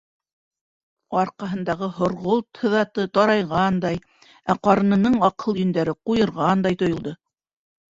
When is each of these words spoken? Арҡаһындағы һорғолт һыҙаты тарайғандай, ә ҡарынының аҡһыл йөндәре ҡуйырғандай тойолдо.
Арҡаһындағы 1.23 1.89
һорғолт 1.97 2.61
һыҙаты 2.63 3.05
тарайғандай, 3.19 4.01
ә 4.53 4.57
ҡарынының 4.71 5.21
аҡһыл 5.31 5.63
йөндәре 5.63 5.97
ҡуйырғандай 6.11 6.83
тойолдо. 6.85 7.17